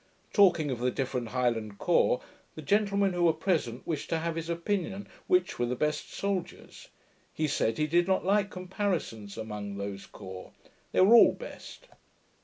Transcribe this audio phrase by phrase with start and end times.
[0.33, 2.23] Talking of the different Highland corps,
[2.55, 6.87] the gentlemen who were present wished to have his opinion which were the best soldiers.
[7.31, 10.53] He said, he did not like comparisons among those corps:
[10.91, 11.85] they were all best.